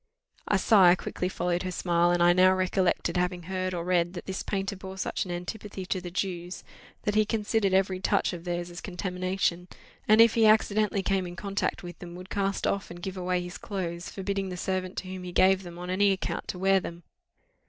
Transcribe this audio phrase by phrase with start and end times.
[0.47, 4.25] A sigh quickly followed her smile, and I now recollected having heard or read that
[4.25, 6.63] this painter bore such an antipathy to the Jews,
[7.03, 9.67] that he considered every touch of theirs as contamination;
[10.07, 13.43] and, if he accidentally came in contact with them, would cast off and give away
[13.43, 16.79] his clothes, forbidding the servant to whom he gave them, on any account to wear
[16.79, 17.03] them.